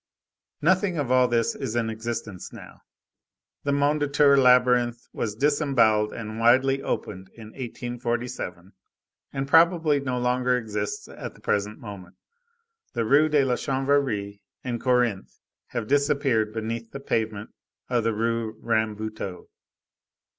Nothing 0.63 0.97
of 0.97 1.11
all 1.11 1.27
this 1.27 1.53
is 1.53 1.75
in 1.75 1.87
existence 1.91 2.51
now. 2.51 2.81
The 3.65 3.71
Mondétour 3.71 4.35
labyrinth 4.41 5.05
was 5.13 5.35
disembowelled 5.35 6.11
and 6.11 6.39
widely 6.39 6.81
opened 6.81 7.29
in 7.35 7.49
1847, 7.49 8.73
and 9.31 9.47
probably 9.47 9.99
no 9.99 10.17
longer 10.17 10.57
exists 10.57 11.07
at 11.07 11.35
the 11.35 11.39
present 11.41 11.77
moment. 11.77 12.15
The 12.93 13.05
Rue 13.05 13.29
de 13.29 13.45
la 13.45 13.53
Chanvrerie 13.55 14.41
and 14.63 14.81
Corinthe 14.81 15.37
have 15.67 15.85
disappeared 15.85 16.51
beneath 16.51 16.89
the 16.89 16.99
pavement 16.99 17.51
of 17.87 18.03
the 18.03 18.13
Rue 18.15 18.57
Rambuteau. 18.59 19.49